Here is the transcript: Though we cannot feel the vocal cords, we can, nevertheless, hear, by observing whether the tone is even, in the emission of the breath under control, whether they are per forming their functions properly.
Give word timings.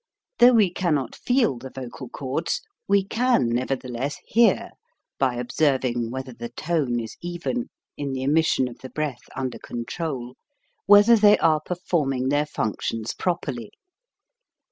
Though 0.39 0.53
we 0.53 0.73
cannot 0.73 1.15
feel 1.15 1.59
the 1.59 1.69
vocal 1.69 2.09
cords, 2.09 2.61
we 2.87 3.03
can, 3.05 3.49
nevertheless, 3.49 4.17
hear, 4.25 4.71
by 5.19 5.35
observing 5.35 6.09
whether 6.09 6.33
the 6.33 6.49
tone 6.49 6.99
is 6.99 7.17
even, 7.21 7.69
in 7.97 8.11
the 8.13 8.23
emission 8.23 8.67
of 8.67 8.79
the 8.79 8.89
breath 8.89 9.21
under 9.35 9.59
control, 9.59 10.37
whether 10.87 11.15
they 11.15 11.37
are 11.37 11.61
per 11.63 11.75
forming 11.75 12.29
their 12.29 12.47
functions 12.47 13.13
properly. 13.13 13.73